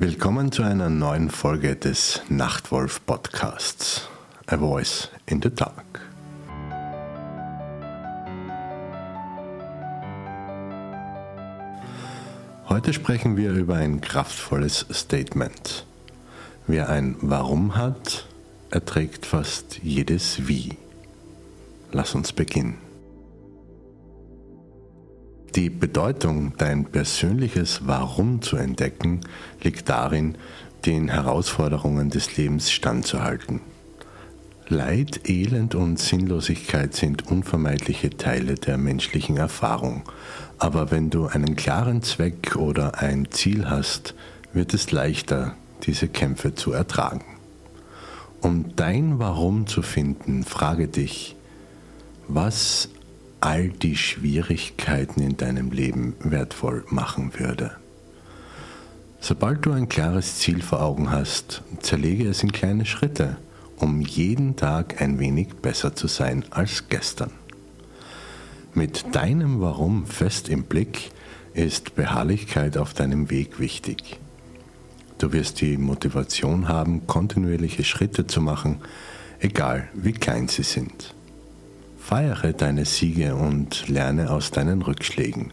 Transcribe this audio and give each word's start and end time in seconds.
Willkommen 0.00 0.52
zu 0.52 0.62
einer 0.62 0.90
neuen 0.90 1.28
Folge 1.28 1.74
des 1.74 2.22
Nachtwolf 2.28 3.04
Podcasts. 3.04 4.08
A 4.46 4.56
Voice 4.56 5.08
in 5.26 5.42
the 5.42 5.52
Dark. 5.52 6.00
Heute 12.68 12.92
sprechen 12.92 13.36
wir 13.36 13.50
über 13.50 13.74
ein 13.74 14.00
kraftvolles 14.00 14.86
Statement. 14.92 15.84
Wer 16.68 16.90
ein 16.90 17.16
Warum 17.20 17.74
hat, 17.74 18.28
erträgt 18.70 19.26
fast 19.26 19.80
jedes 19.82 20.46
Wie. 20.46 20.76
Lass 21.90 22.14
uns 22.14 22.32
beginnen. 22.32 22.87
Die 25.58 25.70
Bedeutung, 25.70 26.52
dein 26.56 26.84
persönliches 26.84 27.80
Warum 27.84 28.42
zu 28.42 28.56
entdecken, 28.56 29.22
liegt 29.60 29.88
darin, 29.88 30.36
den 30.86 31.08
Herausforderungen 31.08 32.10
des 32.10 32.36
Lebens 32.36 32.70
standzuhalten. 32.70 33.60
Leid, 34.68 35.28
Elend 35.28 35.74
und 35.74 35.98
Sinnlosigkeit 35.98 36.94
sind 36.94 37.26
unvermeidliche 37.26 38.10
Teile 38.10 38.54
der 38.54 38.78
menschlichen 38.78 39.36
Erfahrung, 39.36 40.04
aber 40.58 40.92
wenn 40.92 41.10
du 41.10 41.26
einen 41.26 41.56
klaren 41.56 42.04
Zweck 42.04 42.54
oder 42.54 43.00
ein 43.00 43.26
Ziel 43.32 43.68
hast, 43.68 44.14
wird 44.52 44.74
es 44.74 44.92
leichter, 44.92 45.56
diese 45.82 46.06
Kämpfe 46.06 46.54
zu 46.54 46.70
ertragen. 46.70 47.24
Um 48.40 48.76
dein 48.76 49.18
Warum 49.18 49.66
zu 49.66 49.82
finden, 49.82 50.44
frage 50.44 50.86
dich, 50.86 51.34
was 52.28 52.90
all 53.40 53.68
die 53.68 53.96
Schwierigkeiten 53.96 55.20
in 55.20 55.36
deinem 55.36 55.70
Leben 55.70 56.14
wertvoll 56.20 56.84
machen 56.88 57.32
würde. 57.38 57.72
Sobald 59.20 59.66
du 59.66 59.72
ein 59.72 59.88
klares 59.88 60.38
Ziel 60.38 60.62
vor 60.62 60.82
Augen 60.82 61.10
hast, 61.10 61.62
zerlege 61.80 62.28
es 62.28 62.42
in 62.42 62.52
kleine 62.52 62.86
Schritte, 62.86 63.36
um 63.76 64.00
jeden 64.00 64.56
Tag 64.56 65.00
ein 65.00 65.18
wenig 65.18 65.56
besser 65.56 65.94
zu 65.94 66.06
sein 66.06 66.44
als 66.50 66.88
gestern. 66.88 67.30
Mit 68.74 69.14
deinem 69.14 69.60
Warum 69.60 70.06
fest 70.06 70.48
im 70.48 70.64
Blick 70.64 71.10
ist 71.54 71.96
Beharrlichkeit 71.96 72.76
auf 72.76 72.94
deinem 72.94 73.30
Weg 73.30 73.58
wichtig. 73.58 74.20
Du 75.18 75.32
wirst 75.32 75.60
die 75.60 75.76
Motivation 75.76 76.68
haben, 76.68 77.06
kontinuierliche 77.08 77.82
Schritte 77.82 78.28
zu 78.28 78.40
machen, 78.40 78.80
egal 79.40 79.88
wie 79.94 80.12
klein 80.12 80.46
sie 80.46 80.62
sind. 80.62 81.14
Feiere 82.08 82.54
deine 82.54 82.86
Siege 82.86 83.34
und 83.34 83.86
lerne 83.86 84.30
aus 84.30 84.50
deinen 84.50 84.80
Rückschlägen. 84.80 85.52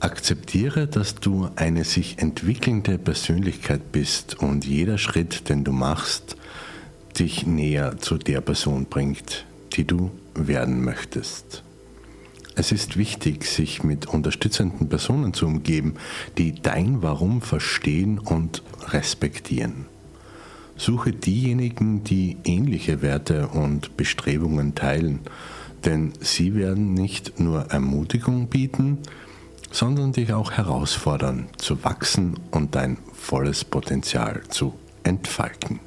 Akzeptiere, 0.00 0.86
dass 0.86 1.16
du 1.16 1.50
eine 1.54 1.84
sich 1.84 2.16
entwickelnde 2.16 2.96
Persönlichkeit 2.96 3.92
bist 3.92 4.38
und 4.40 4.64
jeder 4.64 4.96
Schritt, 4.96 5.50
den 5.50 5.64
du 5.64 5.72
machst, 5.72 6.36
dich 7.18 7.46
näher 7.46 7.98
zu 7.98 8.16
der 8.16 8.40
Person 8.40 8.86
bringt, 8.86 9.44
die 9.74 9.84
du 9.84 10.10
werden 10.34 10.82
möchtest. 10.82 11.62
Es 12.54 12.72
ist 12.72 12.96
wichtig, 12.96 13.44
sich 13.44 13.84
mit 13.84 14.06
unterstützenden 14.06 14.88
Personen 14.88 15.34
zu 15.34 15.44
umgeben, 15.44 15.96
die 16.38 16.54
dein 16.54 17.02
Warum 17.02 17.42
verstehen 17.42 18.18
und 18.18 18.62
respektieren. 18.86 19.84
Suche 20.78 21.12
diejenigen, 21.12 22.04
die 22.04 22.36
ähnliche 22.44 23.02
Werte 23.02 23.48
und 23.48 23.96
Bestrebungen 23.96 24.76
teilen, 24.76 25.20
denn 25.84 26.12
sie 26.20 26.54
werden 26.54 26.94
nicht 26.94 27.40
nur 27.40 27.66
Ermutigung 27.70 28.46
bieten, 28.46 28.98
sondern 29.72 30.12
dich 30.12 30.32
auch 30.32 30.52
herausfordern, 30.52 31.48
zu 31.58 31.84
wachsen 31.84 32.38
und 32.52 32.74
dein 32.74 32.96
volles 33.12 33.64
Potenzial 33.64 34.42
zu 34.48 34.72
entfalten. 35.02 35.80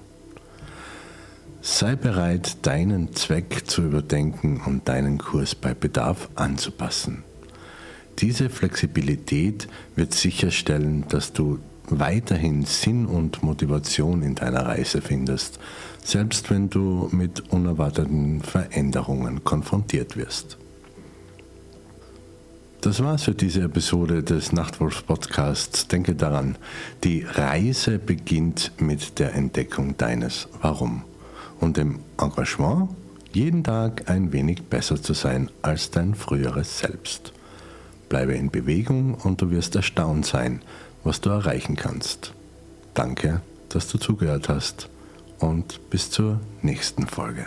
Sei 1.61 1.95
bereit, 1.95 2.65
deinen 2.65 3.13
Zweck 3.13 3.63
zu 3.67 3.83
überdenken 3.83 4.61
und 4.65 4.89
deinen 4.89 5.19
Kurs 5.19 5.55
bei 5.55 5.73
Bedarf 5.73 6.29
anzupassen. 6.35 7.23
Diese 8.19 8.49
Flexibilität 8.49 9.67
wird 9.95 10.13
sicherstellen, 10.13 11.05
dass 11.07 11.33
du 11.33 11.59
weiterhin 11.99 12.63
Sinn 12.65 13.05
und 13.05 13.43
Motivation 13.43 14.21
in 14.23 14.35
deiner 14.35 14.65
Reise 14.65 15.01
findest, 15.01 15.59
selbst 16.03 16.49
wenn 16.49 16.69
du 16.69 17.09
mit 17.11 17.51
unerwarteten 17.51 18.41
Veränderungen 18.41 19.43
konfrontiert 19.43 20.17
wirst. 20.17 20.57
Das 22.81 23.03
war's 23.03 23.25
für 23.25 23.35
diese 23.35 23.61
Episode 23.61 24.23
des 24.23 24.53
Nachtwolf 24.53 25.05
Podcasts. 25.05 25.87
Denke 25.87 26.15
daran, 26.15 26.57
die 27.03 27.23
Reise 27.23 27.99
beginnt 27.99 28.71
mit 28.79 29.19
der 29.19 29.35
Entdeckung 29.35 29.97
deines 29.97 30.47
Warum 30.61 31.03
und 31.59 31.77
dem 31.77 31.99
Engagement, 32.19 32.89
jeden 33.33 33.63
Tag 33.63 34.09
ein 34.09 34.33
wenig 34.33 34.63
besser 34.63 34.99
zu 34.99 35.13
sein 35.13 35.51
als 35.61 35.91
dein 35.91 36.15
früheres 36.15 36.79
Selbst. 36.79 37.33
Bleibe 38.09 38.33
in 38.33 38.49
Bewegung 38.49 39.13
und 39.13 39.41
du 39.41 39.51
wirst 39.51 39.75
erstaunt 39.75 40.25
sein, 40.25 40.61
was 41.03 41.21
du 41.21 41.29
erreichen 41.29 41.75
kannst. 41.75 42.33
Danke, 42.93 43.41
dass 43.69 43.87
du 43.87 43.97
zugehört 43.97 44.49
hast 44.49 44.89
und 45.39 45.89
bis 45.89 46.11
zur 46.11 46.39
nächsten 46.61 47.07
Folge. 47.07 47.45